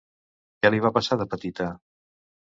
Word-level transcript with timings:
Què 0.61 0.71
li 0.71 0.79
va 0.85 0.91
passar 0.95 1.17
de 1.21 1.27
petita? 1.33 1.67